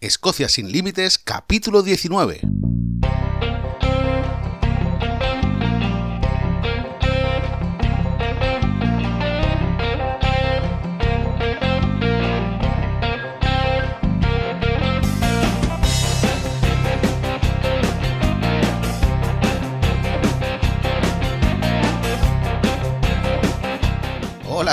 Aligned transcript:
Escocia 0.00 0.48
sin 0.48 0.70
Límites, 0.70 1.18
capítulo 1.18 1.82
19. 1.82 2.42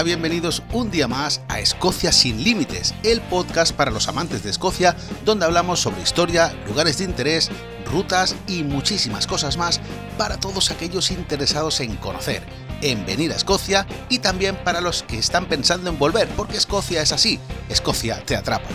Bienvenidos 0.04 0.62
un 0.71 0.91
día 0.91 1.07
más 1.07 1.41
a 1.48 1.59
Escocia 1.59 2.11
sin 2.11 2.43
Límites, 2.43 2.93
el 3.04 3.21
podcast 3.21 3.73
para 3.73 3.91
los 3.91 4.07
amantes 4.07 4.43
de 4.43 4.52
Escocia, 4.52 4.96
donde 5.23 5.46
hablamos 5.46 5.79
sobre 5.79 6.02
historia, 6.02 6.54
lugares 6.68 6.97
de 6.97 7.06
interés, 7.06 7.50
rutas 7.86 8.36
y 8.46 8.64
muchísimas 8.64 9.25
cosas 9.25 9.57
más 9.57 9.79
para 10.18 10.38
todos 10.38 10.69
aquellos 10.69 11.10
interesados 11.11 11.79
en 11.79 11.96
conocer, 11.96 12.43
en 12.82 13.05
venir 13.05 13.32
a 13.32 13.36
Escocia 13.36 13.88
y 14.10 14.19
también 14.19 14.55
para 14.64 14.82
los 14.82 15.02
que 15.04 15.18
están 15.18 15.46
pensando 15.47 15.89
en 15.89 15.97
volver, 15.97 16.27
porque 16.36 16.57
Escocia 16.57 17.02
es 17.02 17.11
así, 17.11 17.39
Escocia 17.69 18.21
te 18.24 18.36
atrapa. 18.36 18.69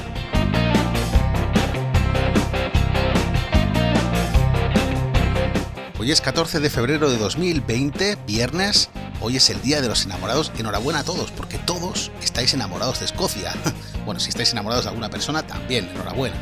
Hoy 6.01 6.11
es 6.11 6.21
14 6.23 6.61
de 6.61 6.71
febrero 6.71 7.11
de 7.11 7.19
2020, 7.19 8.17
viernes, 8.27 8.89
Hoy 9.23 9.37
es 9.37 9.51
el 9.51 9.61
Día 9.61 9.83
de 9.83 9.89
los 9.89 10.07
Enamorados. 10.07 10.51
Enhorabuena 10.57 11.01
a 11.01 11.05
todos, 11.05 11.31
porque 11.31 11.59
todos 11.59 12.11
estáis 12.23 12.55
enamorados 12.55 13.01
de 13.01 13.05
Escocia. 13.05 13.53
bueno, 14.07 14.19
si 14.19 14.31
estáis 14.31 14.53
enamorados 14.53 14.85
de 14.85 14.91
alguna 14.91 15.11
persona, 15.11 15.47
también, 15.47 15.89
enhorabuena. 15.91 16.37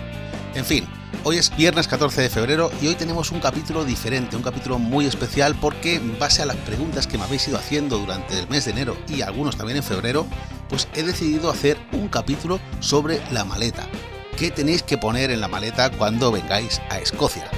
En 0.54 0.64
fin, 0.64 0.86
hoy 1.24 1.38
es 1.38 1.54
viernes 1.56 1.88
14 1.88 2.22
de 2.22 2.30
febrero 2.30 2.70
y 2.80 2.86
hoy 2.86 2.94
tenemos 2.94 3.32
un 3.32 3.40
capítulo 3.40 3.84
diferente, 3.84 4.36
un 4.36 4.42
capítulo 4.42 4.78
muy 4.78 5.06
especial 5.06 5.56
porque 5.60 5.96
en 5.96 6.18
base 6.18 6.42
a 6.42 6.46
las 6.46 6.56
preguntas 6.56 7.06
que 7.06 7.18
me 7.18 7.24
habéis 7.24 7.48
ido 7.48 7.58
haciendo 7.58 7.98
durante 7.98 8.38
el 8.38 8.48
mes 8.48 8.64
de 8.64 8.70
enero 8.70 8.96
y 9.08 9.22
algunos 9.22 9.56
también 9.56 9.78
en 9.78 9.84
febrero, 9.84 10.26
pues 10.68 10.88
he 10.94 11.02
decidido 11.02 11.50
hacer 11.50 11.78
un 11.92 12.08
capítulo 12.08 12.60
sobre 12.80 13.20
la 13.32 13.44
maleta. 13.44 13.86
¿Qué 14.36 14.52
tenéis 14.52 14.84
que 14.84 14.98
poner 14.98 15.32
en 15.32 15.40
la 15.40 15.48
maleta 15.48 15.90
cuando 15.90 16.30
vengáis 16.30 16.80
a 16.90 16.98
Escocia? 16.98 17.50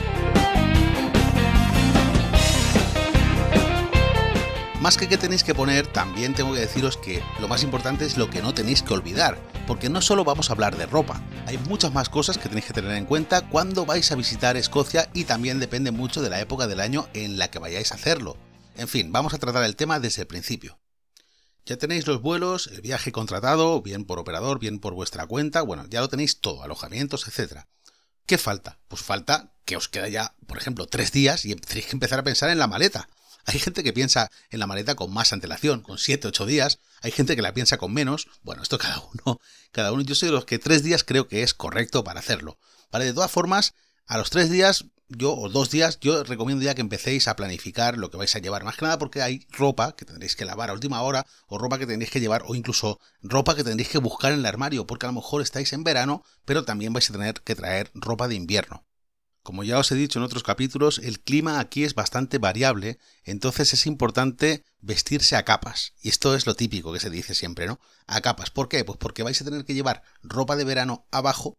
Más 4.80 4.96
que 4.96 5.08
qué 5.08 5.18
tenéis 5.18 5.44
que 5.44 5.54
poner, 5.54 5.86
también 5.86 6.32
tengo 6.32 6.54
que 6.54 6.60
deciros 6.60 6.96
que 6.96 7.22
lo 7.38 7.48
más 7.48 7.62
importante 7.62 8.06
es 8.06 8.16
lo 8.16 8.30
que 8.30 8.40
no 8.40 8.54
tenéis 8.54 8.82
que 8.82 8.94
olvidar, 8.94 9.38
porque 9.66 9.90
no 9.90 10.00
solo 10.00 10.24
vamos 10.24 10.48
a 10.48 10.54
hablar 10.54 10.74
de 10.78 10.86
ropa, 10.86 11.22
hay 11.46 11.58
muchas 11.58 11.92
más 11.92 12.08
cosas 12.08 12.38
que 12.38 12.48
tenéis 12.48 12.64
que 12.64 12.72
tener 12.72 12.92
en 12.92 13.04
cuenta 13.04 13.46
cuando 13.46 13.84
vais 13.84 14.10
a 14.10 14.14
visitar 14.14 14.56
Escocia 14.56 15.10
y 15.12 15.24
también 15.24 15.60
depende 15.60 15.90
mucho 15.90 16.22
de 16.22 16.30
la 16.30 16.40
época 16.40 16.66
del 16.66 16.80
año 16.80 17.08
en 17.12 17.36
la 17.36 17.50
que 17.50 17.58
vayáis 17.58 17.92
a 17.92 17.96
hacerlo. 17.96 18.38
En 18.74 18.88
fin, 18.88 19.12
vamos 19.12 19.34
a 19.34 19.38
tratar 19.38 19.64
el 19.64 19.76
tema 19.76 20.00
desde 20.00 20.22
el 20.22 20.28
principio. 20.28 20.80
Ya 21.66 21.76
tenéis 21.76 22.06
los 22.06 22.22
vuelos, 22.22 22.68
el 22.68 22.80
viaje 22.80 23.12
contratado, 23.12 23.82
bien 23.82 24.06
por 24.06 24.18
operador, 24.18 24.60
bien 24.60 24.78
por 24.78 24.94
vuestra 24.94 25.26
cuenta, 25.26 25.60
bueno, 25.60 25.84
ya 25.90 26.00
lo 26.00 26.08
tenéis 26.08 26.40
todo, 26.40 26.62
alojamientos, 26.62 27.28
etc. 27.28 27.64
¿Qué 28.24 28.38
falta? 28.38 28.78
Pues 28.88 29.02
falta 29.02 29.52
que 29.66 29.76
os 29.76 29.90
queda 29.90 30.08
ya, 30.08 30.34
por 30.46 30.56
ejemplo, 30.56 30.86
tres 30.86 31.12
días 31.12 31.44
y 31.44 31.54
tenéis 31.54 31.84
que 31.84 31.96
empezar 31.96 32.18
a 32.18 32.24
pensar 32.24 32.48
en 32.48 32.58
la 32.58 32.66
maleta. 32.66 33.10
Hay 33.46 33.58
gente 33.58 33.82
que 33.82 33.92
piensa 33.92 34.30
en 34.50 34.60
la 34.60 34.66
maleta 34.66 34.94
con 34.94 35.12
más 35.12 35.32
antelación, 35.32 35.82
con 35.82 35.98
7, 35.98 36.28
8 36.28 36.46
días. 36.46 36.78
Hay 37.02 37.10
gente 37.10 37.36
que 37.36 37.42
la 37.42 37.54
piensa 37.54 37.78
con 37.78 37.92
menos. 37.92 38.28
Bueno, 38.42 38.62
esto 38.62 38.78
cada 38.78 39.00
uno, 39.00 39.40
cada 39.72 39.92
uno. 39.92 40.02
Yo 40.02 40.14
soy 40.14 40.28
de 40.28 40.34
los 40.34 40.44
que 40.44 40.58
tres 40.58 40.82
días 40.82 41.04
creo 41.04 41.28
que 41.28 41.42
es 41.42 41.54
correcto 41.54 42.04
para 42.04 42.20
hacerlo. 42.20 42.58
Vale, 42.90 43.04
de 43.04 43.12
todas 43.12 43.30
formas, 43.30 43.74
a 44.06 44.18
los 44.18 44.30
tres 44.30 44.50
días, 44.50 44.86
yo, 45.08 45.34
o 45.34 45.48
dos 45.48 45.70
días, 45.70 45.98
yo 46.00 46.22
recomiendo 46.24 46.64
ya 46.64 46.74
que 46.74 46.80
empecéis 46.80 47.28
a 47.28 47.36
planificar 47.36 47.96
lo 47.96 48.10
que 48.10 48.16
vais 48.16 48.34
a 48.34 48.38
llevar. 48.38 48.64
Más 48.64 48.76
que 48.76 48.84
nada 48.84 48.98
porque 48.98 49.22
hay 49.22 49.46
ropa 49.50 49.94
que 49.96 50.04
tendréis 50.04 50.36
que 50.36 50.44
lavar 50.44 50.70
a 50.70 50.72
última 50.72 51.02
hora, 51.02 51.26
o 51.46 51.58
ropa 51.58 51.78
que 51.78 51.86
tendréis 51.86 52.10
que 52.10 52.20
llevar, 52.20 52.42
o 52.46 52.54
incluso 52.54 53.00
ropa 53.22 53.54
que 53.54 53.64
tendréis 53.64 53.88
que 53.88 53.98
buscar 53.98 54.32
en 54.32 54.40
el 54.40 54.46
armario, 54.46 54.86
porque 54.86 55.06
a 55.06 55.08
lo 55.08 55.14
mejor 55.14 55.42
estáis 55.42 55.72
en 55.72 55.84
verano, 55.84 56.24
pero 56.44 56.64
también 56.64 56.92
vais 56.92 57.08
a 57.10 57.12
tener 57.12 57.34
que 57.42 57.54
traer 57.54 57.90
ropa 57.94 58.28
de 58.28 58.34
invierno. 58.34 58.84
Como 59.42 59.64
ya 59.64 59.78
os 59.78 59.90
he 59.90 59.94
dicho 59.94 60.18
en 60.18 60.24
otros 60.24 60.42
capítulos, 60.42 60.98
el 60.98 61.20
clima 61.20 61.60
aquí 61.60 61.84
es 61.84 61.94
bastante 61.94 62.38
variable, 62.38 62.98
entonces 63.24 63.72
es 63.72 63.86
importante 63.86 64.64
vestirse 64.80 65.34
a 65.36 65.44
capas. 65.44 65.94
Y 66.02 66.10
esto 66.10 66.34
es 66.34 66.46
lo 66.46 66.54
típico 66.54 66.92
que 66.92 67.00
se 67.00 67.08
dice 67.08 67.34
siempre, 67.34 67.66
¿no? 67.66 67.80
A 68.06 68.20
capas. 68.20 68.50
¿Por 68.50 68.68
qué? 68.68 68.84
Pues 68.84 68.98
porque 68.98 69.22
vais 69.22 69.40
a 69.40 69.44
tener 69.44 69.64
que 69.64 69.74
llevar 69.74 70.02
ropa 70.22 70.56
de 70.56 70.64
verano 70.64 71.06
abajo 71.10 71.56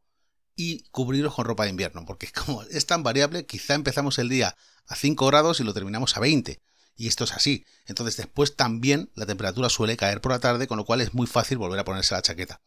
y 0.56 0.84
cubriros 0.92 1.34
con 1.34 1.46
ropa 1.46 1.64
de 1.64 1.72
invierno, 1.72 2.06
porque 2.06 2.32
como 2.46 2.62
es 2.64 2.86
tan 2.86 3.02
variable, 3.02 3.46
quizá 3.46 3.74
empezamos 3.74 4.20
el 4.20 4.30
día 4.30 4.56
a 4.86 4.96
5 4.96 5.26
grados 5.28 5.60
y 5.60 5.64
lo 5.64 5.74
terminamos 5.74 6.16
a 6.18 6.20
20. 6.20 6.62
Y 6.96 7.08
esto 7.08 7.24
es 7.24 7.32
así. 7.32 7.66
Entonces 7.88 8.16
después 8.18 8.56
también 8.56 9.10
la 9.16 9.26
temperatura 9.26 9.70
suele 9.70 9.98
caer 9.98 10.22
por 10.22 10.34
la 10.34 10.40
tarde, 10.40 10.68
con 10.68 10.78
lo 10.78 10.86
cual 10.86 11.02
es 11.02 11.16
muy 11.16 11.26
fácil 11.26 11.58
volver 11.58 11.80
a 11.80 11.86
ponerse 11.86 12.14
la 12.14 12.22
chaqueta. 12.22 12.62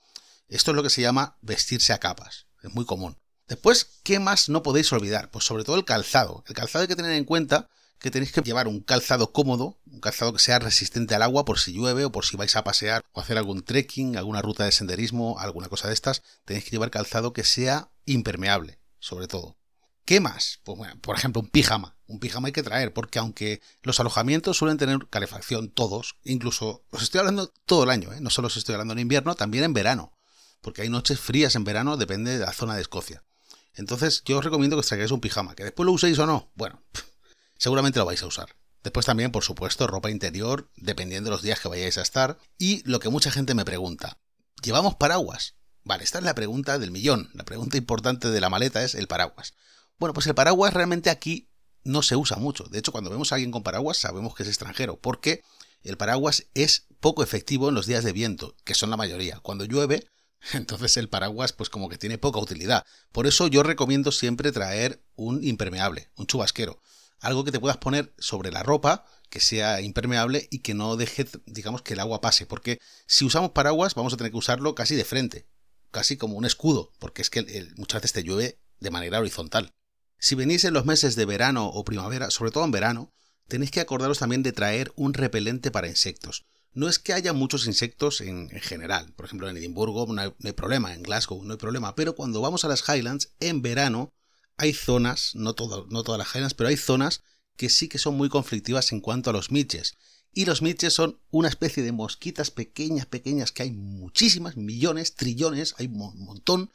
Esto 0.48 0.72
es 0.72 0.74
lo 0.74 0.82
que 0.82 0.90
se 0.90 1.02
llama 1.02 1.38
vestirse 1.40 1.92
a 1.92 1.98
capas. 1.98 2.46
Es 2.62 2.74
muy 2.74 2.84
común. 2.84 3.16
Después, 3.46 4.00
¿qué 4.02 4.18
más 4.18 4.48
no 4.48 4.62
podéis 4.62 4.92
olvidar? 4.92 5.30
Pues 5.30 5.44
sobre 5.44 5.64
todo 5.64 5.76
el 5.76 5.84
calzado. 5.84 6.44
El 6.46 6.54
calzado 6.54 6.82
hay 6.82 6.88
que 6.88 6.96
tener 6.96 7.12
en 7.12 7.24
cuenta 7.24 7.68
que 7.98 8.10
tenéis 8.10 8.32
que 8.32 8.40
llevar 8.40 8.68
un 8.68 8.80
calzado 8.80 9.32
cómodo, 9.32 9.78
un 9.90 10.00
calzado 10.00 10.32
que 10.32 10.38
sea 10.38 10.58
resistente 10.58 11.14
al 11.14 11.22
agua 11.22 11.44
por 11.44 11.58
si 11.58 11.72
llueve 11.72 12.04
o 12.04 12.12
por 12.12 12.24
si 12.24 12.36
vais 12.36 12.56
a 12.56 12.64
pasear 12.64 13.02
o 13.12 13.20
hacer 13.20 13.38
algún 13.38 13.62
trekking, 13.62 14.16
alguna 14.16 14.42
ruta 14.42 14.64
de 14.64 14.72
senderismo, 14.72 15.38
alguna 15.38 15.68
cosa 15.68 15.88
de 15.88 15.94
estas. 15.94 16.22
Tenéis 16.44 16.64
que 16.64 16.70
llevar 16.72 16.90
calzado 16.90 17.32
que 17.32 17.44
sea 17.44 17.90
impermeable, 18.06 18.78
sobre 18.98 19.28
todo. 19.28 19.56
¿Qué 20.04 20.20
más? 20.20 20.60
Pues 20.64 20.76
bueno, 20.76 20.98
por 21.00 21.16
ejemplo, 21.16 21.40
un 21.40 21.48
pijama. 21.48 21.96
Un 22.06 22.20
pijama 22.20 22.48
hay 22.48 22.52
que 22.52 22.62
traer, 22.62 22.92
porque 22.92 23.18
aunque 23.18 23.62
los 23.82 24.00
alojamientos 24.00 24.58
suelen 24.58 24.76
tener 24.76 25.06
calefacción 25.08 25.70
todos, 25.70 26.16
incluso 26.24 26.84
os 26.90 27.02
estoy 27.02 27.20
hablando 27.20 27.52
todo 27.64 27.84
el 27.84 27.90
año, 27.90 28.12
¿eh? 28.12 28.20
no 28.20 28.28
solo 28.28 28.48
os 28.48 28.56
estoy 28.58 28.74
hablando 28.74 28.92
en 28.92 29.00
invierno, 29.00 29.34
también 29.34 29.64
en 29.64 29.72
verano, 29.72 30.12
porque 30.60 30.82
hay 30.82 30.90
noches 30.90 31.20
frías 31.20 31.54
en 31.54 31.64
verano, 31.64 31.96
depende 31.96 32.38
de 32.38 32.44
la 32.44 32.52
zona 32.52 32.74
de 32.74 32.82
Escocia. 32.82 33.22
Entonces 33.74 34.22
yo 34.24 34.38
os 34.38 34.44
recomiendo 34.44 34.76
que 34.76 34.80
os 34.80 34.86
traigáis 34.86 35.10
un 35.10 35.20
pijama, 35.20 35.54
que 35.54 35.64
después 35.64 35.86
lo 35.86 35.92
uséis 35.92 36.18
o 36.18 36.26
no, 36.26 36.50
bueno, 36.54 36.82
seguramente 37.58 37.98
lo 37.98 38.06
vais 38.06 38.22
a 38.22 38.26
usar. 38.26 38.56
Después 38.82 39.06
también, 39.06 39.32
por 39.32 39.42
supuesto, 39.42 39.86
ropa 39.86 40.10
interior, 40.10 40.70
dependiendo 40.76 41.30
de 41.30 41.36
los 41.36 41.42
días 41.42 41.58
que 41.58 41.68
vayáis 41.68 41.96
a 41.96 42.02
estar. 42.02 42.36
Y 42.58 42.82
lo 42.88 43.00
que 43.00 43.08
mucha 43.08 43.30
gente 43.30 43.54
me 43.54 43.64
pregunta, 43.64 44.18
¿llevamos 44.62 44.94
paraguas? 44.96 45.54
Vale, 45.84 46.04
esta 46.04 46.18
es 46.18 46.24
la 46.24 46.34
pregunta 46.34 46.78
del 46.78 46.90
millón. 46.90 47.30
La 47.32 47.44
pregunta 47.44 47.78
importante 47.78 48.30
de 48.30 48.40
la 48.40 48.50
maleta 48.50 48.84
es 48.84 48.94
el 48.94 49.08
paraguas. 49.08 49.54
Bueno, 49.98 50.12
pues 50.12 50.26
el 50.26 50.34
paraguas 50.34 50.74
realmente 50.74 51.08
aquí 51.08 51.48
no 51.82 52.02
se 52.02 52.16
usa 52.16 52.36
mucho. 52.36 52.64
De 52.64 52.78
hecho, 52.78 52.92
cuando 52.92 53.10
vemos 53.10 53.32
a 53.32 53.36
alguien 53.36 53.52
con 53.52 53.62
paraguas 53.62 53.96
sabemos 53.96 54.34
que 54.34 54.42
es 54.42 54.50
extranjero, 54.50 54.98
porque 54.98 55.42
el 55.82 55.96
paraguas 55.96 56.46
es 56.52 56.86
poco 57.00 57.22
efectivo 57.22 57.70
en 57.70 57.74
los 57.74 57.86
días 57.86 58.04
de 58.04 58.12
viento, 58.12 58.54
que 58.64 58.74
son 58.74 58.90
la 58.90 58.96
mayoría. 58.98 59.40
Cuando 59.40 59.64
llueve, 59.64 60.06
entonces 60.52 60.96
el 60.96 61.08
paraguas 61.08 61.52
pues 61.52 61.70
como 61.70 61.88
que 61.88 61.98
tiene 61.98 62.18
poca 62.18 62.38
utilidad. 62.38 62.84
Por 63.12 63.26
eso 63.26 63.46
yo 63.46 63.62
recomiendo 63.62 64.12
siempre 64.12 64.52
traer 64.52 65.02
un 65.16 65.42
impermeable, 65.42 66.10
un 66.16 66.26
chubasquero. 66.26 66.80
Algo 67.20 67.44
que 67.44 67.52
te 67.52 67.60
puedas 67.60 67.78
poner 67.78 68.12
sobre 68.18 68.50
la 68.50 68.62
ropa, 68.62 69.06
que 69.30 69.40
sea 69.40 69.80
impermeable 69.80 70.46
y 70.50 70.58
que 70.58 70.74
no 70.74 70.96
deje, 70.96 71.26
digamos, 71.46 71.82
que 71.82 71.94
el 71.94 72.00
agua 72.00 72.20
pase. 72.20 72.44
Porque 72.46 72.80
si 73.06 73.24
usamos 73.24 73.52
paraguas 73.52 73.94
vamos 73.94 74.12
a 74.12 74.16
tener 74.16 74.32
que 74.32 74.38
usarlo 74.38 74.74
casi 74.74 74.94
de 74.94 75.04
frente, 75.04 75.46
casi 75.90 76.16
como 76.16 76.36
un 76.36 76.44
escudo, 76.44 76.92
porque 76.98 77.22
es 77.22 77.30
que 77.30 77.68
muchas 77.76 78.02
veces 78.02 78.12
te 78.12 78.22
llueve 78.24 78.58
de 78.80 78.90
manera 78.90 79.20
horizontal. 79.20 79.72
Si 80.18 80.34
venís 80.34 80.64
en 80.64 80.74
los 80.74 80.84
meses 80.84 81.16
de 81.16 81.24
verano 81.24 81.66
o 81.66 81.84
primavera, 81.84 82.30
sobre 82.30 82.50
todo 82.50 82.64
en 82.64 82.70
verano, 82.70 83.12
tenéis 83.48 83.70
que 83.70 83.80
acordaros 83.80 84.18
también 84.18 84.42
de 84.42 84.52
traer 84.52 84.92
un 84.96 85.14
repelente 85.14 85.70
para 85.70 85.88
insectos. 85.88 86.46
No 86.74 86.88
es 86.88 86.98
que 86.98 87.12
haya 87.12 87.32
muchos 87.32 87.66
insectos 87.66 88.20
en, 88.20 88.50
general. 88.50 89.12
Por 89.14 89.26
ejemplo, 89.26 89.48
en 89.48 89.56
Edimburgo 89.56 90.06
no 90.12 90.20
hay, 90.20 90.52
problema, 90.52 90.92
en 90.92 91.02
Glasgow 91.02 91.44
no 91.44 91.52
hay 91.52 91.58
problema. 91.58 91.94
Pero 91.94 92.16
cuando 92.16 92.40
vamos 92.40 92.64
a 92.64 92.68
las 92.68 92.82
Highlands, 92.88 93.32
en 93.38 93.62
verano, 93.62 94.12
hay 94.56 94.72
zonas, 94.72 95.34
no, 95.34 95.54
no 95.88 96.02
todas 96.02 96.18
las 96.18 96.34
Highlands, 96.34 96.54
pero 96.54 96.68
hay 96.68 96.76
zonas 96.76 97.22
que 97.56 97.68
sí 97.68 97.88
que 97.88 97.98
son 97.98 98.16
muy 98.16 98.28
conflictivas 98.28 98.90
en 98.90 99.00
cuanto 99.00 99.30
a 99.30 99.32
los 99.32 99.52
miches. 99.52 99.94
Y 100.32 100.46
los 100.46 100.62
miches 100.62 100.92
son 100.92 101.20
una 101.30 101.48
especie 101.48 101.84
de 101.84 101.92
mosquitas 101.92 102.50
pequeñas, 102.50 103.06
pequeñas, 103.06 103.52
que 103.52 103.62
hay 103.62 103.70
muchísimas, 103.70 104.56
millones, 104.56 105.14
trillones, 105.14 105.76
hay 105.78 105.86
un 105.86 106.24
montón, 106.24 106.72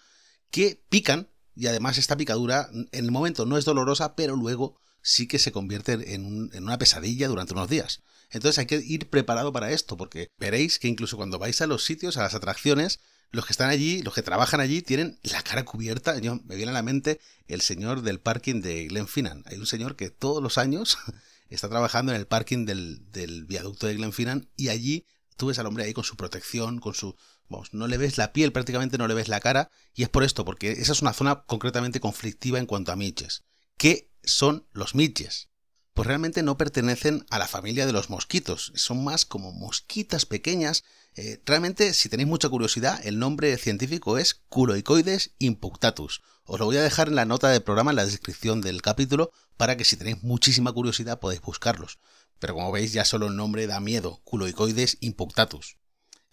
que 0.50 0.81
pican. 0.89 1.29
Y 1.56 1.68
además 1.68 1.97
esta 1.97 2.15
picadura 2.15 2.69
en 2.71 2.88
el 2.91 3.12
momento 3.12 3.45
no 3.45 3.57
es 3.57 3.65
dolorosa, 3.65 4.15
pero 4.15 4.38
luego 4.38 4.79
sí 5.01 5.28
que 5.28 5.40
se 5.40 5.51
convierte 5.51 6.13
en, 6.13 6.51
una 6.63 6.78
pesadilla 6.78 7.28
durante 7.28 7.54
unos 7.54 7.69
días. 7.69 8.01
Entonces 8.31 8.60
hay 8.60 8.66
que 8.66 8.78
ir 8.78 9.10
preparado 9.10 9.51
para 9.51 9.72
esto, 9.72 9.98
porque 9.98 10.30
veréis 10.38 10.80
que 10.80 10.88
incluso 10.88 11.18
cuando 11.18 11.40
vais 11.40 11.62
a 11.62 11.68
los 11.68 11.84
sitios, 11.84 12.18
a 12.18 12.24
las 12.24 12.36
atracciones, 12.36 13.00
los 13.31 13.46
que 13.46 13.54
están 13.54 13.69
allí, 13.69 14.01
los 14.01 14.13
que 14.13 14.22
trabajan 14.22 14.60
allí, 14.60 14.81
tienen 14.81 15.19
la 15.24 15.42
cara 15.42 15.66
cubierta. 15.66 16.18
Yo, 16.19 16.40
me 16.46 16.56
viene 16.56 16.72
a 16.72 16.74
la 16.74 16.81
mente 16.81 17.19
el 17.48 17.62
señor 17.62 18.01
del 18.01 18.19
parking 18.19 18.62
de 18.62 18.88
Glenfinnan. 18.88 19.44
Hay 19.46 19.57
un 19.57 19.66
señor 19.66 19.96
que 19.96 20.10
todos 20.10 20.42
los 20.42 20.57
años 20.57 20.98
está 21.50 21.69
trabajando 21.69 22.12
en 22.12 22.19
el 22.19 22.28
parking 22.28 22.66
del, 22.66 23.46
viaducto 23.48 23.88
de 23.88 23.96
Glenfinnan 23.96 24.50
y 24.56 24.69
allí 24.69 25.06
tú 25.38 25.48
ves 25.48 25.60
al 25.60 25.68
hombre 25.68 25.86
ahí 25.86 25.94
con 25.94 26.04
su 26.04 26.18
protección, 26.18 26.80
con 26.80 26.94
su, 26.94 27.16
Vamos, 27.50 27.74
no 27.74 27.88
le 27.88 27.98
ves 27.98 28.18
la 28.19 28.31
piel, 28.31 28.51
prácticamente 28.51 29.00
no 29.00 29.07
le 29.07 29.16
ves 29.16 29.28
la 29.28 29.40
cara, 29.40 29.72
y 29.96 30.04
es 30.04 30.10
por 30.10 30.24
esto, 30.24 30.46
porque 30.46 30.74
esa 30.74 30.92
es 30.92 31.01
una 31.01 31.13
zona 31.13 31.42
concretamente 31.46 32.00
conflictiva 32.00 32.60
en 32.60 32.68
cuanto 32.68 32.92
a 32.92 32.96
midges. 32.96 33.44
¿Qué 33.79 34.11
son 34.25 34.67
los 34.73 34.93
midges? 34.93 35.47
Pues 35.93 36.05
realmente 36.05 36.43
no 36.43 36.57
pertenecen 36.57 37.25
a 37.29 37.39
la 37.39 37.47
familia 37.47 37.85
de 37.85 37.93
los 37.93 38.09
mosquitos, 38.09 38.73
son 38.75 39.05
más 39.05 39.23
como 39.25 39.53
mosquitas 39.53 40.25
pequeñas. 40.25 40.83
Eh, 41.15 41.41
realmente, 41.45 41.93
si 41.93 42.09
tenéis 42.09 42.27
mucha 42.27 42.49
curiosidad, 42.49 42.99
el 43.05 43.19
nombre 43.19 43.55
científico 43.55 44.17
es 44.17 44.33
Culoicoides 44.49 45.31
impuctatus. 45.39 46.21
Os 46.43 46.59
lo 46.59 46.65
voy 46.65 46.75
a 46.75 46.83
dejar 46.83 47.07
en 47.07 47.15
la 47.15 47.23
nota 47.23 47.47
del 47.47 47.63
programa, 47.63 47.91
en 47.91 47.95
la 47.95 48.05
descripción 48.05 48.59
del 48.59 48.81
capítulo, 48.81 49.31
para 49.55 49.77
que 49.77 49.85
si 49.85 49.95
tenéis 49.95 50.23
muchísima 50.23 50.73
curiosidad 50.73 51.21
podáis 51.21 51.39
buscarlos. 51.39 51.99
Pero 52.39 52.55
como 52.55 52.73
veis, 52.73 52.91
ya 52.91 53.05
solo 53.05 53.27
el 53.27 53.37
nombre 53.37 53.65
da 53.65 53.79
miedo, 53.79 54.19
Culoicoides 54.25 54.97
impuctatus. 54.99 55.77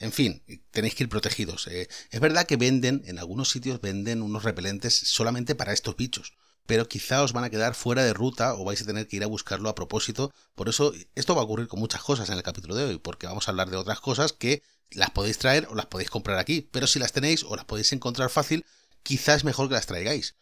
En 0.00 0.10
fin, 0.10 0.42
tenéis 0.72 0.96
que 0.96 1.04
ir 1.04 1.08
protegidos. 1.08 1.68
Eh, 1.68 1.88
es 2.10 2.20
verdad 2.20 2.44
que 2.44 2.56
venden, 2.56 3.02
en 3.06 3.20
algunos 3.20 3.50
sitios 3.50 3.80
venden 3.80 4.22
unos 4.22 4.42
repelentes 4.42 4.96
solamente 4.96 5.54
para 5.54 5.72
estos 5.72 5.94
bichos, 5.94 6.32
pero 6.66 6.88
quizá 6.88 7.22
os 7.22 7.32
van 7.32 7.44
a 7.44 7.50
quedar 7.50 7.74
fuera 7.74 8.04
de 8.04 8.12
ruta 8.12 8.54
o 8.54 8.64
vais 8.64 8.82
a 8.82 8.84
tener 8.84 9.06
que 9.06 9.16
ir 9.16 9.24
a 9.24 9.28
buscarlo 9.28 9.68
a 9.68 9.74
propósito. 9.74 10.32
Por 10.54 10.68
eso, 10.68 10.92
esto 11.14 11.34
va 11.34 11.42
a 11.42 11.44
ocurrir 11.44 11.68
con 11.68 11.80
muchas 11.80 12.02
cosas 12.02 12.28
en 12.28 12.36
el 12.36 12.42
capítulo 12.42 12.74
de 12.74 12.84
hoy, 12.84 12.98
porque 12.98 13.26
vamos 13.26 13.46
a 13.46 13.50
hablar 13.50 13.70
de 13.70 13.76
otras 13.76 14.00
cosas 14.00 14.32
que 14.32 14.62
las 14.90 15.10
podéis 15.10 15.38
traer 15.38 15.66
o 15.70 15.74
las 15.74 15.86
podéis 15.86 16.10
comprar 16.10 16.38
aquí, 16.38 16.68
pero 16.70 16.86
si 16.86 16.98
las 16.98 17.12
tenéis 17.12 17.44
o 17.44 17.56
las 17.56 17.64
podéis 17.64 17.92
encontrar 17.92 18.30
fácil, 18.30 18.64
quizá 19.02 19.34
es 19.34 19.44
mejor 19.44 19.68
que 19.68 19.74
las 19.74 19.86
traigáis. 19.86 20.36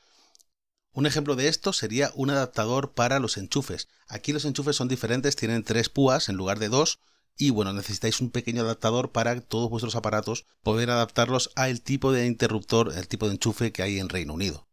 Un 0.92 1.06
ejemplo 1.06 1.34
de 1.34 1.48
esto 1.48 1.72
sería 1.72 2.12
un 2.14 2.30
adaptador 2.30 2.92
para 2.92 3.18
los 3.18 3.36
enchufes. 3.36 3.88
Aquí 4.06 4.32
los 4.32 4.44
enchufes 4.44 4.76
son 4.76 4.88
diferentes, 4.88 5.34
tienen 5.34 5.64
tres 5.64 5.88
púas 5.88 6.28
en 6.28 6.36
lugar 6.36 6.58
de 6.58 6.68
dos, 6.68 7.00
y 7.36 7.50
bueno, 7.50 7.72
necesitáis 7.72 8.20
un 8.20 8.30
pequeño 8.30 8.62
adaptador 8.62 9.10
para 9.10 9.40
todos 9.40 9.68
vuestros 9.68 9.96
aparatos 9.96 10.46
poder 10.62 10.90
adaptarlos 10.90 11.50
al 11.56 11.80
tipo 11.80 12.12
de 12.12 12.26
interruptor, 12.26 12.92
el 12.96 13.08
tipo 13.08 13.26
de 13.26 13.34
enchufe 13.34 13.72
que 13.72 13.82
hay 13.82 13.98
en 13.98 14.08
Reino 14.08 14.34
Unido. 14.34 14.68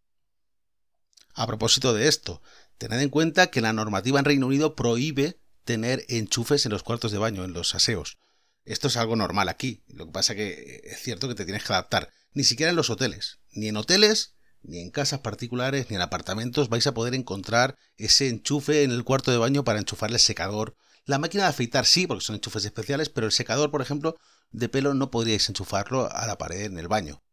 A 1.33 1.47
propósito 1.47 1.93
de 1.93 2.07
esto, 2.07 2.41
tened 2.77 2.99
en 2.99 3.09
cuenta 3.09 3.47
que 3.47 3.61
la 3.61 3.73
normativa 3.73 4.19
en 4.19 4.25
Reino 4.25 4.47
Unido 4.47 4.75
prohíbe 4.75 5.39
tener 5.63 6.05
enchufes 6.09 6.65
en 6.65 6.71
los 6.71 6.83
cuartos 6.83 7.11
de 7.11 7.17
baño, 7.17 7.43
en 7.43 7.53
los 7.53 7.75
aseos. 7.75 8.17
Esto 8.65 8.87
es 8.87 8.97
algo 8.97 9.15
normal 9.15 9.49
aquí, 9.49 9.83
lo 9.87 10.05
que 10.05 10.11
pasa 10.11 10.35
que 10.35 10.81
es 10.83 10.99
cierto 11.01 11.27
que 11.27 11.35
te 11.35 11.45
tienes 11.45 11.63
que 11.63 11.73
adaptar, 11.73 12.09
ni 12.33 12.43
siquiera 12.43 12.69
en 12.69 12.75
los 12.75 12.89
hoteles, 12.89 13.39
ni 13.51 13.67
en 13.67 13.77
hoteles, 13.77 14.35
ni 14.61 14.79
en 14.79 14.91
casas 14.91 15.21
particulares, 15.21 15.89
ni 15.89 15.95
en 15.95 16.01
apartamentos 16.01 16.69
vais 16.69 16.85
a 16.85 16.93
poder 16.93 17.15
encontrar 17.15 17.75
ese 17.97 18.29
enchufe 18.29 18.83
en 18.83 18.91
el 18.91 19.03
cuarto 19.03 19.31
de 19.31 19.37
baño 19.37 19.63
para 19.63 19.79
enchufarle 19.79 20.17
el 20.17 20.21
secador 20.21 20.75
la 21.05 21.17
máquina 21.17 21.43
de 21.43 21.49
afeitar 21.49 21.85
sí, 21.85 22.05
porque 22.05 22.23
son 22.23 22.35
enchufes 22.35 22.65
especiales, 22.65 23.09
pero 23.09 23.25
el 23.25 23.31
secador, 23.31 23.71
por 23.71 23.81
ejemplo, 23.81 24.17
de 24.51 24.69
pelo 24.69 24.93
no 24.93 25.09
podríais 25.09 25.49
enchufarlo 25.49 26.11
a 26.11 26.27
la 26.27 26.37
pared 26.37 26.61
en 26.61 26.77
el 26.77 26.87
baño. 26.87 27.23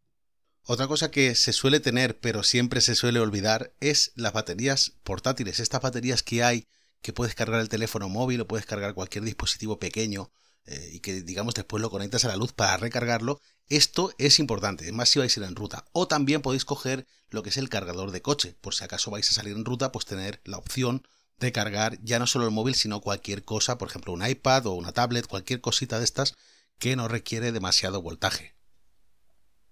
Otra 0.71 0.87
cosa 0.87 1.11
que 1.11 1.35
se 1.35 1.55
suele 1.55 1.81
tener, 1.81 2.21
pero 2.21 2.43
siempre 2.43 2.83
se 2.83 2.95
suele 2.95 3.21
olvidar, 3.21 3.73
es 3.81 4.13
las 4.17 4.35
baterías 4.35 4.93
portátiles. 5.03 5.61
Estas 5.61 5.81
baterías 5.81 6.23
que 6.23 6.45
hay, 6.45 6.67
que 7.01 7.15
puedes 7.15 7.35
cargar 7.35 7.63
el 7.63 7.71
teléfono 7.71 8.11
móvil 8.11 8.43
o 8.43 8.47
puedes 8.47 8.67
cargar 8.67 8.93
cualquier 8.93 9.25
dispositivo 9.25 9.79
pequeño 9.79 10.31
eh, 10.67 10.91
y 10.93 11.01
que, 11.01 11.23
digamos, 11.23 11.55
después 11.55 11.81
lo 11.81 11.89
conectas 11.89 12.27
a 12.27 12.29
la 12.29 12.37
luz 12.37 12.53
para 12.53 12.77
recargarlo. 12.77 13.41
Esto 13.71 14.13
es 14.19 14.39
importante, 14.41 14.93
más 14.93 15.09
si 15.09 15.19
vais 15.19 15.35
a 15.35 15.41
ir 15.41 15.47
en 15.47 15.57
ruta. 15.57 15.87
O 15.93 16.07
también 16.07 16.43
podéis 16.43 16.67
coger 16.67 17.07
lo 17.31 17.43
que 17.43 17.49
es 17.49 17.57
el 17.57 17.71
cargador 17.71 18.11
de 18.11 18.21
coche. 18.21 18.55
Por 18.61 18.75
si 18.75 18.85
acaso 18.85 19.11
vais 19.11 19.31
a 19.31 19.33
salir 19.33 19.57
en 19.57 19.65
ruta, 19.65 19.91
pues 19.91 20.05
tener 20.05 20.43
la 20.45 20.59
opción 20.59 21.03
de 21.39 21.51
cargar 21.51 21.99
ya 22.03 22.19
no 22.19 22.27
solo 22.27 22.45
el 22.45 22.51
móvil, 22.51 22.75
sino 22.75 23.01
cualquier 23.01 23.43
cosa, 23.43 23.79
por 23.79 23.89
ejemplo 23.89 24.13
un 24.13 24.27
iPad 24.27 24.67
o 24.67 24.75
una 24.75 24.93
tablet, 24.93 25.29
cualquier 25.29 25.63
cosita 25.63 25.99
de 25.99 26.05
estas 26.05 26.35
que 26.79 26.95
no 26.95 27.09
requiere 27.09 27.53
demasiado 27.53 28.03
voltaje. 28.03 28.58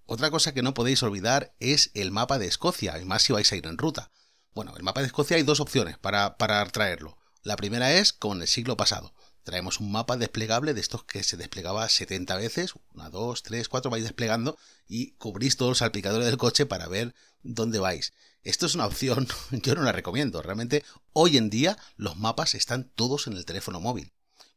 Otra 0.08 0.30
cosa 0.30 0.54
que 0.54 0.62
no 0.62 0.72
podéis 0.72 1.02
olvidar 1.02 1.52
es 1.58 1.90
el 1.94 2.12
mapa 2.12 2.38
de 2.38 2.46
Escocia, 2.46 2.96
y 3.00 3.04
más 3.04 3.24
si 3.24 3.32
vais 3.32 3.50
a 3.50 3.56
ir 3.56 3.66
en 3.66 3.76
ruta. 3.76 4.12
Bueno, 4.54 4.72
el 4.76 4.84
mapa 4.84 5.00
de 5.00 5.08
Escocia 5.08 5.36
hay 5.36 5.42
dos 5.42 5.58
opciones 5.58 5.98
para, 5.98 6.36
para 6.36 6.64
traerlo. 6.66 7.18
La 7.42 7.56
primera 7.56 7.92
es 7.92 8.12
con 8.12 8.40
el 8.40 8.46
siglo 8.46 8.76
pasado. 8.76 9.12
Traemos 9.42 9.80
un 9.80 9.90
mapa 9.90 10.16
desplegable 10.16 10.74
de 10.74 10.80
estos 10.80 11.02
que 11.04 11.24
se 11.24 11.36
desplegaba 11.36 11.88
70 11.88 12.36
veces, 12.36 12.74
una, 12.94 13.10
dos, 13.10 13.42
tres, 13.42 13.68
cuatro, 13.68 13.90
vais 13.90 14.04
desplegando 14.04 14.56
y 14.86 15.12
cubrís 15.12 15.56
todos 15.56 15.70
los 15.70 15.78
salpicadores 15.78 16.26
del 16.26 16.36
coche 16.36 16.66
para 16.66 16.86
ver 16.86 17.14
dónde 17.42 17.80
vais. 17.80 18.12
Esto 18.44 18.66
es 18.66 18.76
una 18.76 18.86
opción, 18.86 19.26
yo 19.50 19.74
no 19.74 19.82
la 19.82 19.92
recomiendo. 19.92 20.40
Realmente 20.40 20.84
hoy 21.14 21.36
en 21.36 21.50
día 21.50 21.76
los 21.96 22.16
mapas 22.16 22.54
están 22.54 22.90
todos 22.94 23.26
en 23.26 23.32
el 23.32 23.44
teléfono 23.44 23.80
móvil. 23.80 24.12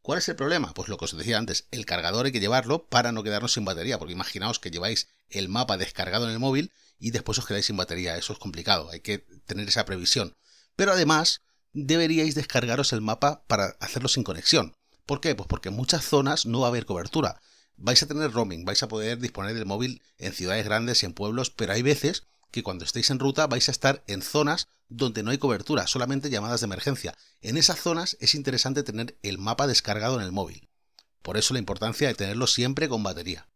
¿Cuál 0.09 0.17
es 0.17 0.27
el 0.27 0.35
problema? 0.35 0.73
Pues 0.73 0.89
lo 0.89 0.97
que 0.97 1.05
os 1.05 1.15
decía 1.15 1.37
antes, 1.37 1.67
el 1.69 1.85
cargador 1.85 2.25
hay 2.25 2.31
que 2.31 2.39
llevarlo 2.39 2.87
para 2.87 3.11
no 3.11 3.21
quedarnos 3.21 3.53
sin 3.53 3.63
batería, 3.63 3.99
porque 3.99 4.13
imaginaos 4.13 4.57
que 4.57 4.71
lleváis 4.71 5.07
el 5.29 5.49
mapa 5.49 5.77
descargado 5.77 6.25
en 6.25 6.31
el 6.31 6.39
móvil 6.39 6.71
y 6.97 7.11
después 7.11 7.37
os 7.37 7.45
quedáis 7.45 7.67
sin 7.67 7.77
batería. 7.77 8.17
Eso 8.17 8.33
es 8.33 8.39
complicado, 8.39 8.89
hay 8.89 9.01
que 9.01 9.19
tener 9.45 9.69
esa 9.69 9.85
previsión. 9.85 10.35
Pero 10.75 10.93
además, 10.93 11.41
deberíais 11.73 12.33
descargaros 12.33 12.91
el 12.91 13.01
mapa 13.01 13.43
para 13.45 13.77
hacerlo 13.79 14.09
sin 14.09 14.23
conexión. 14.23 14.75
¿Por 15.05 15.21
qué? 15.21 15.35
Pues 15.35 15.47
porque 15.47 15.69
en 15.69 15.75
muchas 15.75 16.03
zonas 16.03 16.47
no 16.47 16.61
va 16.61 16.65
a 16.65 16.69
haber 16.69 16.87
cobertura. 16.87 17.39
Vais 17.77 18.01
a 18.01 18.07
tener 18.07 18.31
roaming, 18.31 18.65
vais 18.65 18.81
a 18.81 18.87
poder 18.87 19.19
disponer 19.19 19.53
del 19.53 19.67
móvil 19.67 20.01
en 20.17 20.33
ciudades 20.33 20.65
grandes 20.65 21.03
y 21.03 21.05
en 21.05 21.13
pueblos, 21.13 21.51
pero 21.51 21.73
hay 21.73 21.83
veces 21.83 22.23
que 22.49 22.63
cuando 22.63 22.83
estéis 22.83 23.11
en 23.11 23.19
ruta 23.19 23.45
vais 23.45 23.69
a 23.69 23.71
estar 23.71 24.03
en 24.07 24.23
zonas 24.23 24.69
donde 24.89 25.23
no 25.23 25.31
hay 25.31 25.37
cobertura, 25.37 25.87
solamente 25.87 26.29
llamadas 26.29 26.61
de 26.61 26.65
emergencia. 26.65 27.15
En 27.41 27.57
esas 27.57 27.79
zonas 27.79 28.17
es 28.19 28.35
interesante 28.35 28.83
tener 28.83 29.17
el 29.21 29.37
mapa 29.37 29.67
descargado 29.67 30.15
en 30.15 30.23
el 30.23 30.31
móvil. 30.31 30.67
Por 31.21 31.37
eso 31.37 31.53
la 31.53 31.59
importancia 31.59 32.07
de 32.07 32.15
tenerlo 32.15 32.47
siempre 32.47 32.89
con 32.89 33.03
batería. 33.03 33.47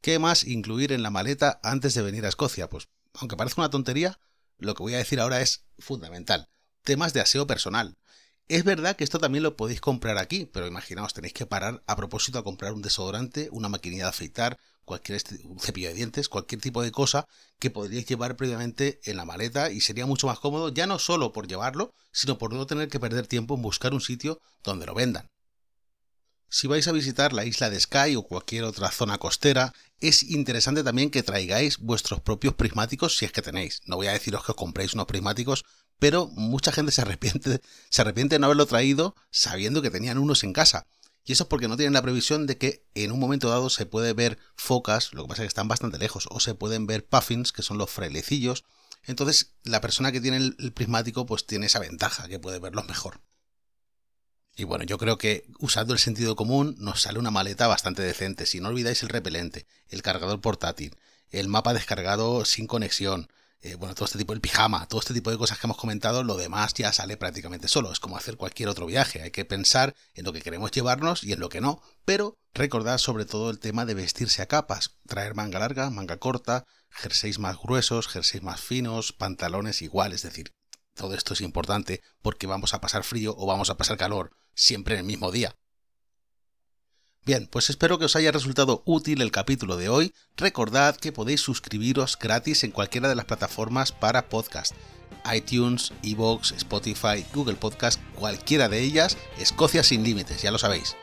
¿Qué 0.00 0.18
más 0.18 0.44
incluir 0.44 0.92
en 0.92 1.02
la 1.02 1.10
maleta 1.10 1.60
antes 1.62 1.94
de 1.94 2.02
venir 2.02 2.26
a 2.26 2.28
Escocia? 2.28 2.68
Pues, 2.68 2.88
aunque 3.14 3.36
parezca 3.36 3.62
una 3.62 3.70
tontería, 3.70 4.20
lo 4.58 4.74
que 4.74 4.82
voy 4.82 4.94
a 4.94 4.98
decir 4.98 5.18
ahora 5.18 5.40
es 5.40 5.64
fundamental. 5.78 6.50
Temas 6.82 7.14
de 7.14 7.20
aseo 7.20 7.46
personal. 7.46 7.96
Es 8.46 8.62
verdad 8.64 8.94
que 8.94 9.04
esto 9.04 9.18
también 9.18 9.42
lo 9.42 9.56
podéis 9.56 9.80
comprar 9.80 10.18
aquí, 10.18 10.44
pero 10.44 10.66
imaginaos, 10.66 11.14
tenéis 11.14 11.32
que 11.32 11.46
parar 11.46 11.82
a 11.86 11.96
propósito 11.96 12.38
a 12.38 12.44
comprar 12.44 12.74
un 12.74 12.82
desodorante, 12.82 13.48
una 13.50 13.70
maquinilla 13.70 14.04
de 14.04 14.10
afeitar, 14.10 14.58
cualquier 14.84 15.22
un 15.44 15.58
cepillo 15.58 15.88
de 15.88 15.94
dientes, 15.94 16.28
cualquier 16.28 16.60
tipo 16.60 16.82
de 16.82 16.92
cosa 16.92 17.26
que 17.58 17.70
podríais 17.70 18.04
llevar 18.04 18.36
previamente 18.36 19.00
en 19.04 19.16
la 19.16 19.24
maleta 19.24 19.70
y 19.70 19.80
sería 19.80 20.04
mucho 20.04 20.26
más 20.26 20.40
cómodo, 20.40 20.68
ya 20.68 20.86
no 20.86 20.98
solo 20.98 21.32
por 21.32 21.48
llevarlo, 21.48 21.94
sino 22.12 22.36
por 22.36 22.52
no 22.52 22.66
tener 22.66 22.88
que 22.88 23.00
perder 23.00 23.26
tiempo 23.26 23.54
en 23.54 23.62
buscar 23.62 23.94
un 23.94 24.02
sitio 24.02 24.42
donde 24.62 24.84
lo 24.84 24.94
vendan. 24.94 25.30
Si 26.50 26.68
vais 26.68 26.86
a 26.86 26.92
visitar 26.92 27.32
la 27.32 27.46
isla 27.46 27.70
de 27.70 27.80
Skye 27.80 28.16
o 28.16 28.22
cualquier 28.22 28.64
otra 28.64 28.90
zona 28.90 29.18
costera, 29.18 29.72
es 29.98 30.22
interesante 30.22 30.84
también 30.84 31.10
que 31.10 31.22
traigáis 31.22 31.78
vuestros 31.78 32.20
propios 32.20 32.54
prismáticos 32.54 33.16
si 33.16 33.24
es 33.24 33.32
que 33.32 33.42
tenéis. 33.42 33.80
No 33.86 33.96
voy 33.96 34.06
a 34.06 34.12
deciros 34.12 34.44
que 34.44 34.52
os 34.52 34.56
compréis 34.56 34.94
unos 34.94 35.06
prismáticos 35.06 35.64
pero 35.98 36.26
mucha 36.28 36.72
gente 36.72 36.92
se 36.92 37.02
arrepiente, 37.02 37.60
se 37.90 38.02
arrepiente 38.02 38.34
de 38.34 38.38
no 38.38 38.46
haberlo 38.46 38.66
traído 38.66 39.14
sabiendo 39.30 39.82
que 39.82 39.90
tenían 39.90 40.18
unos 40.18 40.44
en 40.44 40.52
casa. 40.52 40.86
Y 41.24 41.32
eso 41.32 41.44
es 41.44 41.48
porque 41.48 41.68
no 41.68 41.76
tienen 41.76 41.94
la 41.94 42.02
previsión 42.02 42.46
de 42.46 42.58
que 42.58 42.84
en 42.94 43.10
un 43.10 43.18
momento 43.18 43.48
dado 43.48 43.70
se 43.70 43.86
puede 43.86 44.12
ver 44.12 44.38
focas, 44.56 45.14
lo 45.14 45.22
que 45.22 45.28
pasa 45.28 45.42
es 45.42 45.46
que 45.46 45.48
están 45.48 45.68
bastante 45.68 45.98
lejos, 45.98 46.28
o 46.30 46.38
se 46.38 46.54
pueden 46.54 46.86
ver 46.86 47.06
puffins, 47.06 47.50
que 47.50 47.62
son 47.62 47.78
los 47.78 47.90
frailecillos. 47.90 48.64
Entonces 49.06 49.54
la 49.62 49.80
persona 49.80 50.12
que 50.12 50.20
tiene 50.20 50.36
el, 50.36 50.72
prismático 50.72 51.24
pues 51.24 51.46
tiene 51.46 51.66
esa 51.66 51.78
ventaja, 51.78 52.28
que 52.28 52.38
puede 52.38 52.58
verlos 52.58 52.86
mejor. 52.86 53.20
Y 54.56 54.64
bueno, 54.64 54.84
yo 54.84 54.98
creo 54.98 55.18
que 55.18 55.46
usando 55.58 55.94
el 55.94 55.98
sentido 55.98 56.36
común 56.36 56.76
nos 56.78 57.02
sale 57.02 57.18
una 57.18 57.30
maleta 57.30 57.66
bastante 57.66 58.02
decente. 58.02 58.46
Si 58.46 58.60
no 58.60 58.68
olvidáis 58.68 59.02
el 59.02 59.08
repelente, 59.08 59.66
el 59.88 60.02
cargador 60.02 60.40
portátil, 60.40 60.96
el 61.30 61.48
mapa 61.48 61.74
descargado 61.74 62.44
sin 62.44 62.66
conexión, 62.66 63.28
eh, 63.60 63.76
bueno, 63.76 63.94
todo 63.94 64.04
este 64.04 64.18
tipo, 64.18 64.32
el 64.34 64.40
pijama, 64.40 64.86
todo 64.86 65.00
este 65.00 65.14
tipo 65.14 65.30
de 65.30 65.38
cosas 65.38 65.58
que 65.58 65.66
hemos 65.66 65.78
comentado, 65.78 66.22
lo 66.22 66.36
demás 66.36 66.74
ya 66.74 66.92
sale 66.92 67.16
prácticamente 67.16 67.66
solo. 67.68 67.92
Es 67.92 68.00
como 68.00 68.16
hacer 68.16 68.36
cualquier 68.36 68.68
otro 68.68 68.86
viaje. 68.86 69.22
Hay 69.22 69.30
que 69.30 69.44
pensar 69.44 69.94
en 70.14 70.24
lo 70.24 70.32
que 70.32 70.42
queremos 70.42 70.70
llevarnos 70.70 71.24
y 71.24 71.32
en 71.32 71.40
lo 71.40 71.48
que 71.48 71.62
no. 71.62 71.80
Pero 72.04 72.36
recordad 72.52 72.98
sobre 72.98 73.24
todo 73.24 73.50
el 73.50 73.58
tema 73.58 73.86
de 73.86 73.94
vestirse 73.94 74.42
a 74.42 74.46
capas. 74.46 74.98
Traer 75.06 75.34
manga 75.34 75.58
larga, 75.58 75.88
manga 75.88 76.18
corta, 76.18 76.66
jerseys 76.90 77.38
más 77.38 77.56
gruesos, 77.56 78.06
jerseys 78.08 78.42
más 78.42 78.60
finos, 78.60 79.12
pantalones 79.12 79.80
igual. 79.80 80.12
Es 80.12 80.22
decir, 80.22 80.52
todo 80.94 81.14
esto 81.14 81.32
es 81.32 81.40
importante 81.40 82.02
porque 82.20 82.46
vamos 82.46 82.74
a 82.74 82.80
pasar 82.80 83.02
frío 83.02 83.34
o 83.36 83.46
vamos 83.46 83.70
a 83.70 83.76
pasar 83.76 83.96
calor 83.96 84.36
siempre 84.54 84.94
en 84.94 85.00
el 85.00 85.06
mismo 85.06 85.32
día. 85.32 85.56
Bien, 87.26 87.48
pues 87.50 87.70
espero 87.70 87.98
que 87.98 88.04
os 88.04 88.16
haya 88.16 88.32
resultado 88.32 88.82
útil 88.84 89.22
el 89.22 89.30
capítulo 89.30 89.78
de 89.78 89.88
hoy. 89.88 90.12
Recordad 90.36 90.94
que 90.96 91.10
podéis 91.10 91.40
suscribiros 91.40 92.18
gratis 92.18 92.64
en 92.64 92.70
cualquiera 92.70 93.08
de 93.08 93.14
las 93.14 93.24
plataformas 93.24 93.92
para 93.92 94.28
podcast. 94.28 94.74
iTunes, 95.34 95.94
Evox, 96.02 96.52
Spotify, 96.52 97.24
Google 97.32 97.54
Podcast, 97.54 97.98
cualquiera 98.14 98.68
de 98.68 98.82
ellas, 98.82 99.16
Escocia 99.38 99.82
sin 99.82 100.04
límites, 100.04 100.42
ya 100.42 100.50
lo 100.50 100.58
sabéis. 100.58 100.96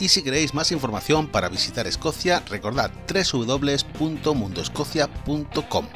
Y 0.00 0.08
si 0.08 0.22
queréis 0.22 0.54
más 0.54 0.72
información 0.72 1.28
para 1.28 1.50
visitar 1.50 1.86
Escocia, 1.86 2.42
recordad 2.48 2.90
www.mundoescocia.com. 3.12 5.86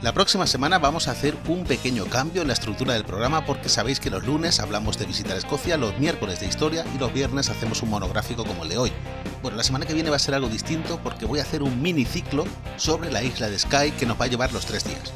La 0.00 0.12
próxima 0.12 0.46
semana 0.46 0.78
vamos 0.78 1.08
a 1.08 1.10
hacer 1.10 1.36
un 1.48 1.64
pequeño 1.64 2.06
cambio 2.06 2.42
en 2.42 2.48
la 2.48 2.54
estructura 2.54 2.94
del 2.94 3.04
programa 3.04 3.44
porque 3.44 3.68
sabéis 3.68 3.98
que 3.98 4.10
los 4.10 4.24
lunes 4.24 4.60
hablamos 4.60 4.96
de 4.96 5.06
visitar 5.06 5.36
Escocia, 5.36 5.76
los 5.76 5.98
miércoles 5.98 6.38
de 6.38 6.46
historia 6.46 6.84
y 6.94 6.98
los 6.98 7.12
viernes 7.12 7.50
hacemos 7.50 7.82
un 7.82 7.90
monográfico 7.90 8.44
como 8.44 8.62
el 8.62 8.68
de 8.68 8.78
hoy. 8.78 8.92
Bueno, 9.42 9.56
la 9.56 9.64
semana 9.64 9.86
que 9.86 9.94
viene 9.94 10.10
va 10.10 10.16
a 10.16 10.20
ser 10.20 10.36
algo 10.36 10.48
distinto 10.48 11.00
porque 11.02 11.26
voy 11.26 11.40
a 11.40 11.42
hacer 11.42 11.64
un 11.64 11.82
mini 11.82 12.04
ciclo 12.04 12.44
sobre 12.76 13.10
la 13.10 13.24
isla 13.24 13.50
de 13.50 13.58
Skye 13.58 13.90
que 13.90 14.06
nos 14.06 14.20
va 14.20 14.26
a 14.26 14.28
llevar 14.28 14.52
los 14.52 14.66
tres 14.66 14.84
días. 14.84 15.12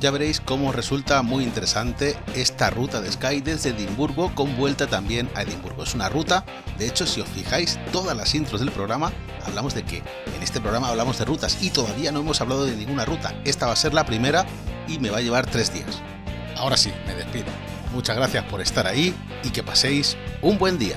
Ya 0.00 0.10
veréis 0.10 0.40
cómo 0.40 0.72
resulta 0.72 1.20
muy 1.20 1.44
interesante 1.44 2.16
esta 2.34 2.70
ruta 2.70 3.02
de 3.02 3.12
Sky 3.12 3.42
desde 3.42 3.70
Edimburgo 3.70 4.34
con 4.34 4.56
vuelta 4.56 4.86
también 4.86 5.28
a 5.34 5.42
Edimburgo. 5.42 5.82
Es 5.82 5.94
una 5.94 6.08
ruta, 6.08 6.46
de 6.78 6.86
hecho 6.86 7.06
si 7.06 7.20
os 7.20 7.28
fijáis, 7.28 7.78
todas 7.92 8.16
las 8.16 8.34
intros 8.34 8.60
del 8.60 8.70
programa 8.70 9.12
hablamos 9.44 9.74
de 9.74 9.82
que 9.82 9.98
en 9.98 10.42
este 10.42 10.58
programa 10.58 10.88
hablamos 10.88 11.18
de 11.18 11.26
rutas 11.26 11.62
y 11.62 11.68
todavía 11.68 12.12
no 12.12 12.20
hemos 12.20 12.40
hablado 12.40 12.64
de 12.64 12.76
ninguna 12.76 13.04
ruta. 13.04 13.34
Esta 13.44 13.66
va 13.66 13.72
a 13.72 13.76
ser 13.76 13.92
la 13.92 14.06
primera 14.06 14.46
y 14.88 14.98
me 14.98 15.10
va 15.10 15.18
a 15.18 15.22
llevar 15.22 15.44
tres 15.44 15.70
días. 15.72 16.00
Ahora 16.56 16.78
sí, 16.78 16.90
me 17.06 17.14
despido. 17.14 17.48
Muchas 17.92 18.16
gracias 18.16 18.44
por 18.44 18.62
estar 18.62 18.86
ahí 18.86 19.14
y 19.44 19.50
que 19.50 19.62
paséis 19.62 20.16
un 20.40 20.58
buen 20.58 20.78
día. 20.78 20.96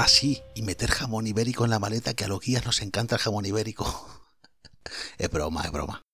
Ah, 0.00 0.06
sí, 0.06 0.40
y 0.54 0.62
meter 0.62 0.92
jamón 0.92 1.26
ibérico 1.26 1.64
en 1.64 1.70
la 1.70 1.80
maleta, 1.80 2.14
que 2.14 2.22
a 2.24 2.28
los 2.28 2.38
guías 2.40 2.64
nos 2.64 2.82
encanta 2.82 3.16
el 3.16 3.20
jamón 3.20 3.46
ibérico. 3.46 3.84
es 5.18 5.28
broma, 5.28 5.64
es 5.64 5.72
broma. 5.72 6.07